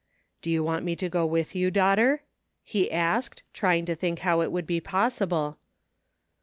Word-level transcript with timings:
"You 0.43 0.61
will 0.61 0.65
want 0.65 0.83
me 0.83 0.95
to 0.95 1.09
go 1.09 1.27
with 1.27 1.53
you, 1.55 1.69
daughter?" 1.69 2.23
he 2.63 2.91
asked, 2.91 3.43
trying 3.53 3.85
to 3.85 3.93
think 3.93 4.17
how 4.25 4.41
it 4.41 4.51
would 4.51 4.65
be 4.65 4.81
possible. 4.81 5.59